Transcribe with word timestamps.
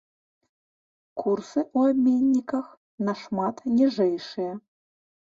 Курсы 1.23 1.59
ў 1.77 1.95
абменніках 1.95 2.71
нашмат 3.09 3.61
ніжэйшыя. 3.75 4.51